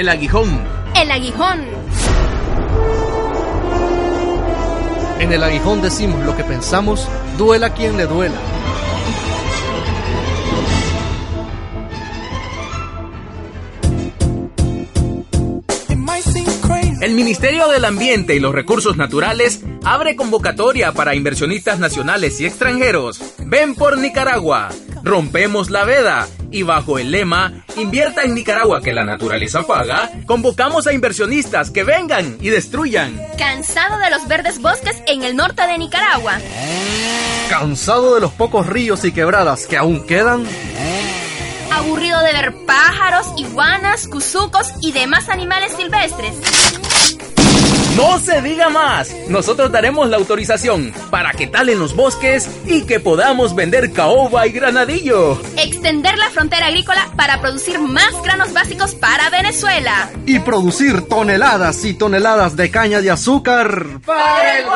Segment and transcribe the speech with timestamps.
[0.00, 0.48] El aguijón.
[0.96, 1.60] El aguijón.
[5.18, 8.40] En el aguijón decimos lo que pensamos, duela quien le duela.
[17.02, 23.20] El Ministerio del Ambiente y los Recursos Naturales abre convocatoria para inversionistas nacionales y extranjeros.
[23.44, 24.70] Ven por Nicaragua,
[25.04, 30.86] rompemos la veda y bajo el lema Invierta en Nicaragua que la naturaleza paga, convocamos
[30.86, 33.20] a inversionistas que vengan y destruyan.
[33.38, 36.38] Cansado de los verdes bosques en el norte de Nicaragua.
[37.48, 40.44] Cansado de los pocos ríos y quebradas que aún quedan.
[41.72, 46.34] Aburrido de ver pájaros, iguanas, cuzucos y demás animales silvestres.
[47.96, 49.14] No se diga más.
[49.28, 54.52] Nosotros daremos la autorización para que talen los bosques y que podamos vender caoba y
[54.52, 55.40] granadillo.
[55.56, 60.10] Extender la frontera agrícola para producir más granos básicos para Venezuela.
[60.26, 64.66] Y producir toneladas y toneladas de caña de azúcar para el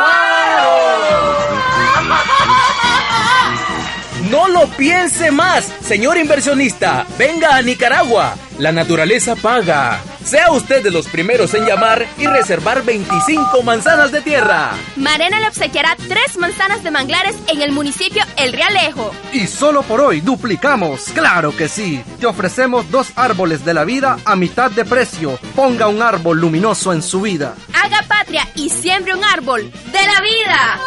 [4.77, 7.07] piense más, señor inversionista.
[7.19, 8.37] Venga a Nicaragua.
[8.59, 10.01] La naturaleza paga.
[10.25, 14.71] Sea usted de los primeros en llamar y reservar 25 manzanas de tierra.
[14.97, 19.11] Marena le obsequiará tres manzanas de manglares en el municipio El Realejo.
[19.33, 21.07] Y solo por hoy duplicamos.
[21.15, 22.03] Claro que sí.
[22.21, 25.39] Te ofrecemos dos árboles de la vida a mitad de precio.
[25.57, 27.55] Ponga un árbol luminoso en su vida.
[27.75, 30.81] Haga patria y siembre un árbol de la vida.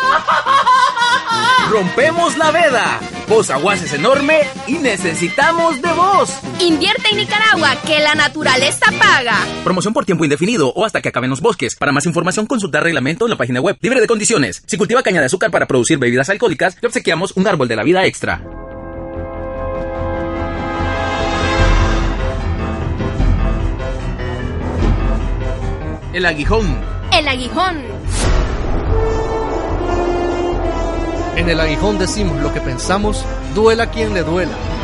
[1.70, 3.00] Rompemos la veda.
[3.28, 6.34] Vos aguas es enorme y necesitamos de vos.
[6.62, 9.38] Invierte en Nicaragua que la naturaleza paga.
[9.66, 11.76] Promoción por tiempo indefinido o hasta que acaben los bosques.
[11.76, 13.78] Para más información consultar reglamento en la página web.
[13.82, 14.64] Libre de condiciones.
[14.66, 17.84] Si cultiva caña de azúcar para producir bebidas alcohólicas, le obsequiamos un árbol de la
[17.84, 18.42] vida extra.
[26.14, 26.80] El aguijón.
[27.12, 27.97] El aguijón.
[31.38, 34.77] En el aguijón decimos lo que pensamos, duela quien le duela.